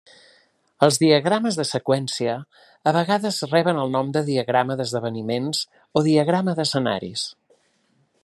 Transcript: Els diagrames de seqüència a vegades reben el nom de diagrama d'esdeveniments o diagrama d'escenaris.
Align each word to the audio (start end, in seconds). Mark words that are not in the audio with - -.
Els 0.85 0.95
diagrames 1.01 1.57
de 1.59 1.65
seqüència 1.71 2.37
a 2.91 2.93
vegades 2.95 3.37
reben 3.51 3.81
el 3.83 3.93
nom 3.97 4.09
de 4.17 4.25
diagrama 4.31 4.79
d'esdeveniments 4.81 5.63
o 6.01 6.05
diagrama 6.11 6.57
d'escenaris. 6.61 7.29